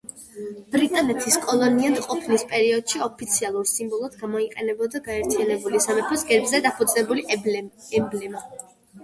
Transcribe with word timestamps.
ბრიტანეთის 0.75 1.35
კოლონიად 1.43 1.99
ყოფნის 2.05 2.45
პერიოდში 2.53 3.01
ოფიციალურ 3.07 3.67
სიმბოლოდ 3.73 4.17
გამოიყენებოდა 4.23 5.03
გაერთიანებული 5.11 5.83
სამეფოს 5.87 6.27
გერბზე 6.33 6.65
დაფუძნებული 6.69 7.29
ემბლემა. 7.39 8.45